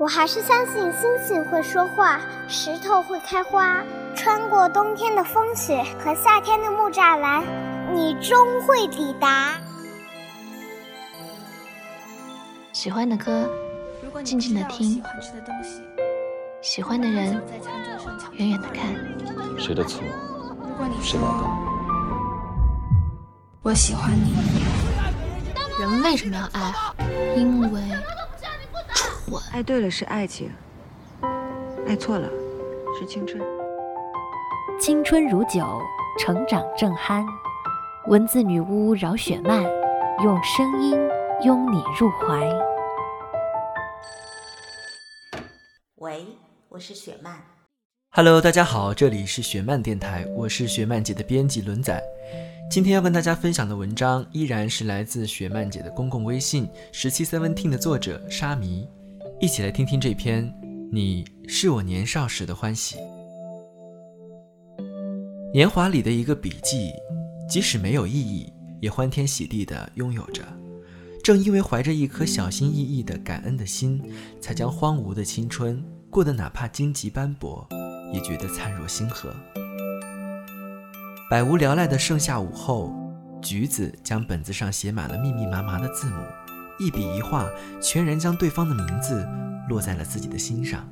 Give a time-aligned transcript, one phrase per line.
[0.00, 2.18] 我还是相信星星会说话，
[2.48, 3.84] 石头会开花。
[4.16, 7.44] 穿过冬天的风雪和夏天的木栅栏，
[7.94, 9.60] 你终会抵达。
[12.72, 13.46] 喜欢的歌，
[14.24, 15.02] 静静的听；
[16.62, 17.38] 喜欢的人，
[18.32, 18.86] 远远的看。
[19.58, 20.02] 谁的错？
[21.02, 21.44] 谁买单？
[23.60, 24.32] 我喜欢你。
[25.78, 26.72] 人为什么要爱？
[27.36, 27.82] 因为。
[29.52, 30.50] 爱对了是爱情，
[31.86, 32.28] 爱错了
[32.98, 33.42] 是青春。
[34.80, 35.80] 青春如酒，
[36.18, 37.24] 成长正酣。
[38.08, 39.62] 文字女巫饶雪漫，
[40.24, 40.98] 用声音
[41.44, 42.48] 拥你入怀。
[45.96, 46.26] 喂，
[46.68, 47.36] 我是雪漫。
[48.12, 52.02] Hello，大家好，这里是雪漫电台，我是雪漫姐的编辑轮仔。
[52.70, 58.88] 今天要跟大家分享的文章依然是来自雪漫姐的公共微信十七 seventeen 的作者沙弥。
[59.40, 60.44] 一起来听听这篇
[60.92, 62.96] 《你是我年少时的欢喜》。
[65.50, 66.92] 年华里的一个笔记，
[67.48, 70.42] 即使没有意义，也欢天喜地地拥有着。
[71.24, 74.02] 正因为怀着一颗小心翼翼的感恩的心，
[74.42, 77.66] 才将荒芜的青春过得哪怕荆棘斑驳，
[78.12, 79.34] 也觉得灿若星河。
[81.30, 82.92] 百无聊赖的盛夏午后，
[83.40, 86.22] 橘子将本子上写满了密密麻麻的字母。
[86.80, 87.46] 一笔一画，
[87.80, 89.28] 全然将对方的名字
[89.68, 90.88] 落在了自己的心上。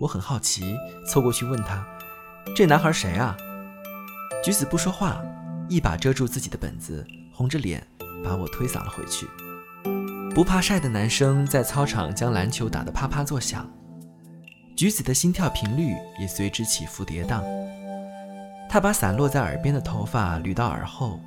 [0.00, 1.84] 我很好奇，凑过去问他
[2.54, 3.36] ：“这男孩谁啊？”
[4.44, 5.20] 橘子不说话，
[5.68, 7.84] 一把遮住自己的本子，红着脸
[8.22, 9.26] 把我推搡了回去。
[10.34, 13.68] 不怕晒的男生在操场将篮球打得啪啪作响，
[14.76, 17.42] 橘子的心跳频率也随之起伏跌宕。
[18.68, 21.20] 他把散落在耳边的头发捋到耳后，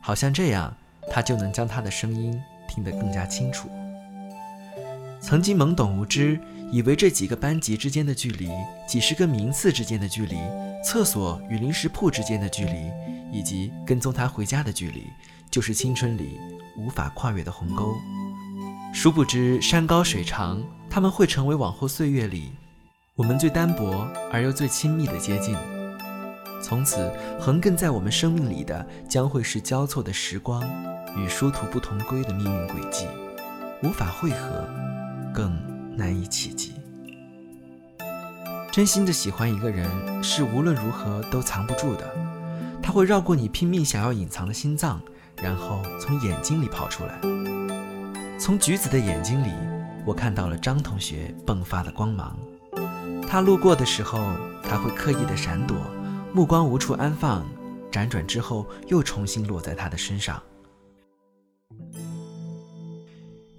[0.00, 0.74] 好像这样，
[1.10, 2.40] 他就能将他的声音。
[2.74, 3.68] 听得更加清楚。
[5.20, 6.40] 曾经懵懂无知，
[6.72, 8.48] 以为这几个班级之间的距离，
[8.88, 10.36] 几十个名次之间的距离，
[10.84, 12.90] 厕所与零食铺之间的距离，
[13.32, 15.04] 以及跟踪他回家的距离，
[15.50, 16.38] 就是青春里
[16.76, 17.94] 无法跨越的鸿沟。
[18.92, 22.52] 殊不知山高水长，他们会成为往后岁月里
[23.14, 25.54] 我们最单薄而又最亲密的接近。
[26.64, 30.64] 从此，横亘在我们生命里的，将会是交错的时光。
[31.14, 33.06] 与殊途不同归的命运轨迹，
[33.82, 34.66] 无法汇合，
[35.34, 35.54] 更
[35.94, 36.72] 难以企及。
[38.72, 39.86] 真心的喜欢一个人，
[40.24, 42.10] 是无论如何都藏不住的。
[42.82, 44.98] 他会绕过你拼命想要隐藏的心脏，
[45.42, 47.20] 然后从眼睛里跑出来。
[48.38, 49.52] 从橘子的眼睛里，
[50.06, 52.34] 我看到了张同学迸发的光芒。
[53.28, 54.18] 他路过的时候，
[54.62, 55.76] 他会刻意的闪躲，
[56.34, 57.46] 目光无处安放，
[57.92, 60.42] 辗转之后又重新落在他的身上。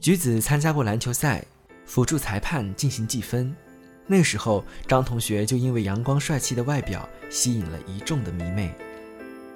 [0.02, 1.41] 橘子参加过篮球赛，
[1.85, 3.56] 辅助裁判进行计分。
[4.06, 8.75] 那时候，张同学就因为阳光帅气的外表吸引了一众的迷妹。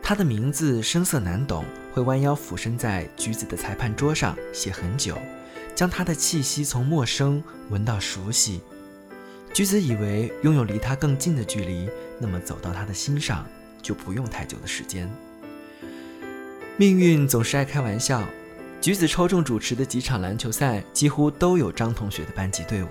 [0.01, 5.17] 他的名字声色难懂，会弯腰俯身在橘子的裁判桌上写很久，
[5.75, 8.61] 将他的气息从陌生闻到熟悉。
[9.53, 13.45] 橘子以为拥有离他更近的距离，那么走到他的心上
[13.81, 15.09] 就不用太久的时间。
[16.77, 18.23] 命运总是爱开玩笑。
[18.81, 22.87] 橘子抽中主持的几场篮球赛，几乎都有张同学的班级队伍。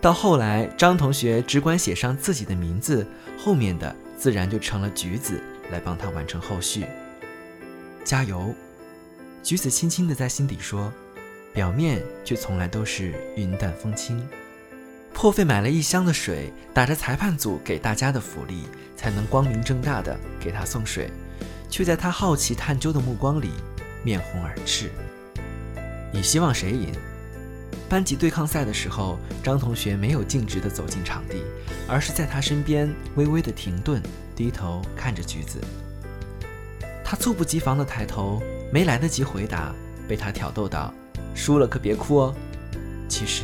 [0.00, 3.04] 到后来，张同学只管写上自己的名字，
[3.36, 5.42] 后面的自然就成了橘子
[5.72, 6.84] 来帮他完成后续。
[8.04, 8.54] 加油！
[9.42, 10.92] 橘子轻轻地在心底说，
[11.52, 14.24] 表面却从来都是云淡风轻。
[15.20, 21.10] 破费买了一箱的水，打着裁判组给大家的福利，才能光明正大的给他送水，
[21.68, 23.50] 却在他好奇探究的目光里，
[24.04, 24.92] 面红耳赤。
[26.12, 26.92] 你希望谁赢？
[27.88, 31.42] 班级对抗赛的时候，张同学没有径直地走进场地，
[31.88, 34.00] 而是在他身边微微地停顿，
[34.36, 35.60] 低头看着橘子。
[37.04, 38.40] 他猝不及防地抬头，
[38.72, 39.74] 没来得及回答，
[40.06, 40.94] 被他挑逗道
[41.34, 42.34] ：“输了可别哭哦。”
[43.10, 43.42] 其实，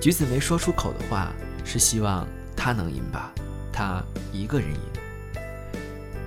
[0.00, 1.32] 橘子没说出口的话
[1.64, 2.26] 是希望
[2.56, 3.32] 他能赢吧，
[3.72, 4.02] 他
[4.32, 4.80] 一个人赢。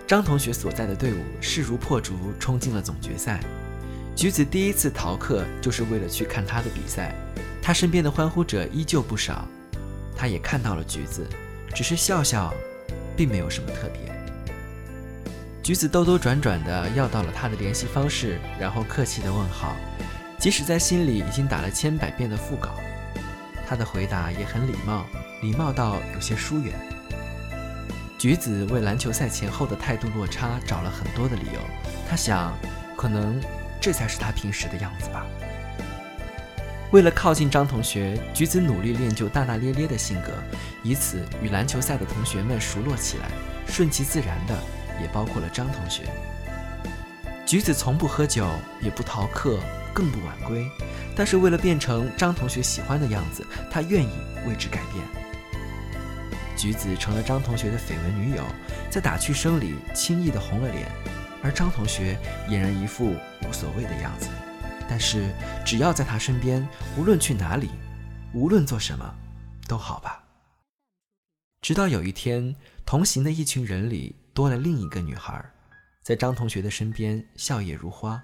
[0.06, 3.40] 张同学所在的队伍势如破竹，冲进了总决赛。
[4.14, 7.16] 橘子第一次逃课，就是为了去看他的比赛。
[7.62, 9.48] 他身边的欢呼者依旧不少，
[10.16, 11.26] 他也看到了橘子，
[11.74, 12.54] 只是笑笑，
[13.16, 14.12] 并没有什么特别。
[15.64, 19.78] 橘子兜兜转转的要到了他的联系方式，然后客气的问好，
[20.38, 22.76] 即使在心里已经打了千百遍的副稿，
[23.72, 25.06] 他的回答也很礼貌，
[25.42, 26.78] 礼貌到有些疏远。
[28.18, 31.60] 橘子为篮球赛前后的态度落差找了很多的理由，
[32.10, 32.54] 他想，
[32.98, 33.40] 可能。
[33.80, 35.26] 这才是他平时的样子吧。
[36.92, 40.34] 为了靠近张同学，橘子努力练就大大咧咧的性格，
[40.84, 43.30] 以此与篮球赛的同学们熟络起来，
[43.68, 44.56] 顺其自然的
[45.02, 46.04] 也包括了张同学。
[47.46, 48.46] 橘子从不喝酒，
[48.82, 49.58] 也不逃课，
[49.94, 50.70] 更不晚归，
[51.16, 54.12] 但是为了变成张同学喜欢的样子，他愿意
[54.48, 55.06] 为之改变。
[56.58, 58.46] 橘子成了张同学的绯闻女友，
[58.90, 60.88] 在打趣声里轻易的红了脸，
[61.42, 62.18] 而张同学
[62.48, 63.16] 俨然一副
[63.48, 64.30] 无所谓的样子。
[64.88, 65.30] 但是
[65.66, 66.68] 只要在他身边，
[66.98, 67.70] 无论去哪里，
[68.34, 69.16] 无论做什么，
[69.68, 70.24] 都好吧。
[71.62, 72.56] 直到有一天，
[72.86, 75.44] 同行的一群人里多了另一个女孩，
[76.04, 78.22] 在张同学的身边笑靥如花，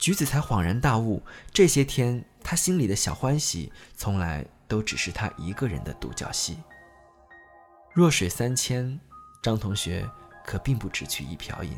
[0.00, 6.56] 橘子才恍然大悟，这些天他心里的小欢喜，从来都只是他一个人的独角戏。
[7.92, 8.98] 弱水三千，
[9.42, 10.08] 张同学
[10.42, 11.76] 可并不只取一瓢饮。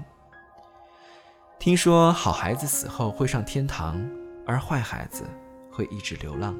[1.58, 4.00] 听说好孩子死后会上天堂，
[4.46, 5.24] 而坏孩子
[5.68, 6.56] 会一直流浪。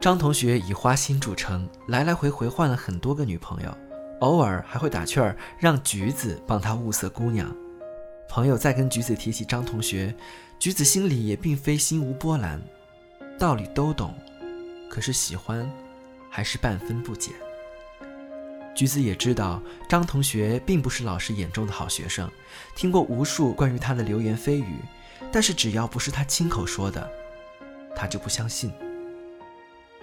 [0.00, 3.76] 张同学以花心著称，来来回回换了很多个女朋友，
[4.20, 7.52] 偶尔还会打趣儿让橘子帮他物色姑娘。
[8.30, 10.14] 朋友再跟橘子提起张同学，
[10.56, 12.62] 橘子心里也并非心无波澜，
[13.36, 14.14] 道理都懂，
[14.88, 15.68] 可是喜欢
[16.30, 17.34] 还是半分不减。
[18.72, 22.30] 橘子也知道张同学并不是老师眼中的好学生，
[22.76, 24.76] 听过无数关于他的流言蜚语，
[25.32, 27.10] 但是只要不是他亲口说的，
[27.96, 28.72] 他就不相信。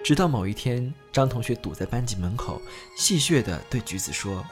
[0.04, 2.60] 直到某一天，张同学堵在班级门口，
[2.94, 4.44] 戏谑地对橘子说：“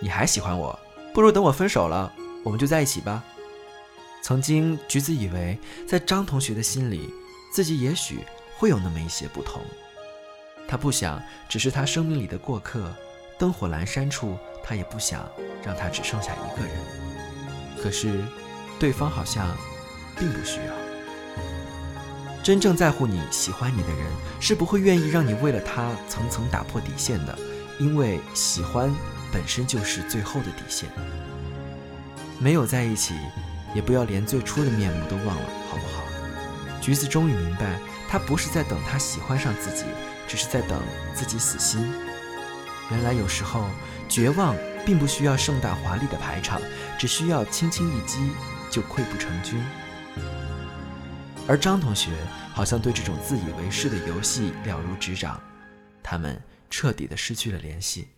[0.00, 0.78] 你还喜欢我？
[1.12, 2.12] 不如等我分手了，
[2.46, 3.24] 我们就在一起吧。”
[4.22, 7.10] 曾经，橘子以为在张同学的心里，
[7.52, 8.20] 自己也许
[8.56, 9.60] 会有那么一些不同，
[10.68, 12.94] 他不想只是他生命里的过客。
[13.38, 15.28] 灯火阑珊处，他也不想
[15.62, 16.74] 让他只剩下一个人。
[17.82, 18.24] 可是，
[18.78, 19.54] 对方好像
[20.18, 20.72] 并不需要。
[22.42, 24.06] 真正在乎你、喜欢你的人，
[24.40, 27.38] 是不会愿意让你为了他层层打破底线的，
[27.78, 28.90] 因为喜欢
[29.32, 30.88] 本身就是最后的底线。
[32.38, 33.14] 没有在一起，
[33.74, 36.02] 也不要连最初的面目都忘了，好不好？
[36.80, 37.78] 橘子终于明白，
[38.08, 39.84] 他不是在等他喜欢上自己，
[40.28, 40.80] 只是在等
[41.14, 41.92] 自己死心。
[42.90, 43.68] 原来有时候
[44.08, 44.54] 绝望
[44.84, 46.60] 并不需要盛大华丽的排场，
[46.98, 48.30] 只需要轻轻一击
[48.70, 49.60] 就溃不成军。
[51.48, 52.10] 而张同学
[52.52, 55.40] 好像对这种自以为是的游戏了如指掌，
[56.02, 56.40] 他们
[56.70, 58.08] 彻底的失去了联系。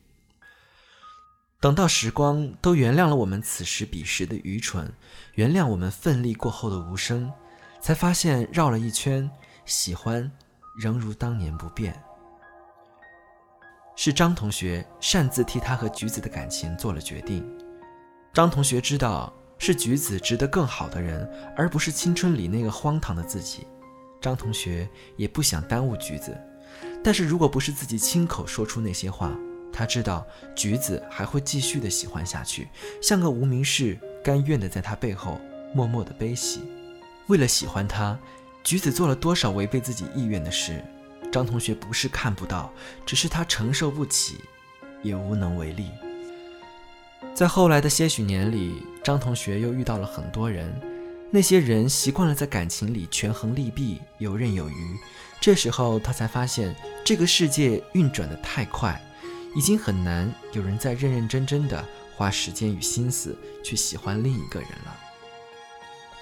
[1.60, 4.92] 等到时光都原谅了我们此时彼时的愚蠢，
[5.34, 7.32] 原谅我们奋力过后的无声，
[7.80, 9.28] 才发现绕了一圈，
[9.64, 10.30] 喜欢
[10.78, 12.00] 仍如当年不变。
[13.96, 17.44] 是张同学擅自替他和橘子的感情做了决定。
[18.32, 23.66] 张同学知道是橘子值得更好的人，而不是青春里那个荒唐的自己。
[24.20, 26.40] 张同学也不想耽误橘子，
[27.02, 29.36] 但是如果不是自己亲口说出那些话，
[29.72, 32.68] 他知道橘子还会继续的喜欢下去，
[33.02, 35.40] 像个无名氏，甘愿的在他背后
[35.74, 36.60] 默默的悲喜。
[37.28, 38.18] 为了喜欢他，
[38.64, 40.84] 橘子做了多少违背自己意愿的事？
[41.30, 42.72] 张同学不是看不到，
[43.04, 44.36] 只是他承受不起，
[45.02, 45.90] 也无能为力。
[47.34, 50.72] 在后来的些许年里，张同学又遇到了很多人，
[51.30, 54.96] 那些人习惯了在感情里权衡利弊，游刃有余。
[55.40, 56.74] 这时候他才发现，
[57.04, 59.00] 这个世界运转的太快，
[59.54, 61.84] 已经很难有人再认认真真的
[62.16, 64.96] 花时间与心思去喜欢另一个人了。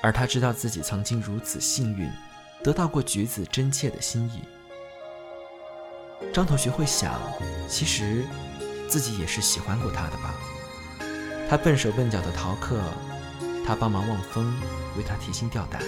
[0.02, 2.08] 而他知道自己曾经如此幸运，
[2.62, 4.42] 得到过橘子真切的心意。
[6.32, 7.20] 张同学会想，
[7.68, 8.24] 其实
[8.88, 10.34] 自己也是喜欢过他的吧。
[11.48, 12.80] 他笨手笨脚的逃课，
[13.66, 14.54] 他帮忙望风，
[14.96, 15.82] 为他提心吊胆。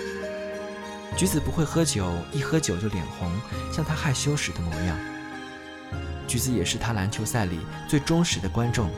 [1.16, 3.30] 橘子不会喝酒，一喝酒就脸红，
[3.72, 4.98] 像他害羞时的模样。
[6.26, 8.90] 橘子也是他篮球赛里最忠实的观众，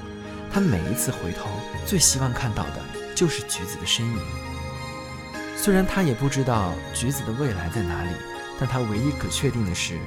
[0.52, 1.49] 他每一次回头，
[1.87, 2.82] 最希望看到的
[3.14, 4.18] 就是橘子的身影。
[5.56, 8.11] 虽然他也不知道橘子的未来在哪里，
[8.59, 9.99] 但他唯一可确定的是。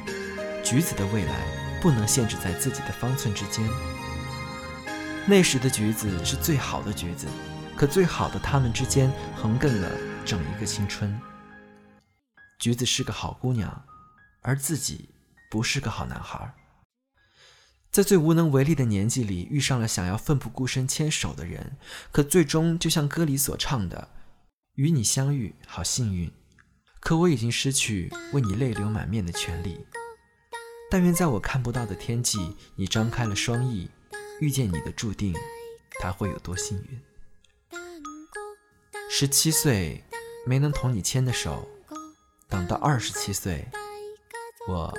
[0.63, 1.33] 橘子的未来
[1.81, 3.67] 不能限制在自己的方寸之间。
[5.25, 7.27] 那时的橘子是最好的橘子，
[7.75, 9.91] 可最好的他们之间横亘了
[10.25, 11.19] 整一个青春。
[12.59, 13.83] 橘子是个好姑娘，
[14.41, 15.09] 而自己
[15.51, 16.53] 不是个好男孩。
[17.93, 21.77] 在最无能为力的年纪里，遇上了想要奋不顾身牵手的人，
[22.11, 24.09] 可最终就像歌里所唱的
[24.73, 26.31] ：“与你相遇，好幸运，
[26.99, 29.85] 可我已经失去为你泪流满面的权利。”
[30.89, 33.87] 但愿在我看不到的天际，你张开了双翼，
[34.39, 35.35] 遇见你的注定，
[36.01, 36.99] 他会有多幸运？
[39.07, 40.03] 十七岁
[40.47, 41.67] 没能同你牵的手，
[42.49, 43.67] 等到二十七岁，
[44.67, 44.91] 我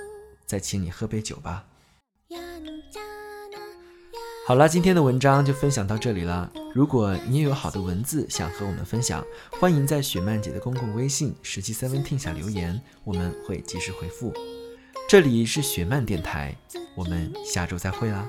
[0.47, 1.67] 再请你喝杯酒吧。
[4.47, 6.51] 好啦，今天的文章就分享到这里了。
[6.75, 9.25] 如果你也有好的文字想和我们分享，
[9.59, 14.33] 欢迎在雪漫姐的公共微信十七 seventeen 下留言，我们会及时回复。
[15.09, 16.57] 这里是雪漫电台，
[16.95, 18.29] 我们下周再会啦。